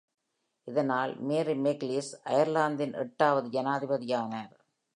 [0.67, 4.53] இதனால், Mary McAleese அயர்லாந்தின் எட்டாவது ஜனாதிபதியானார்.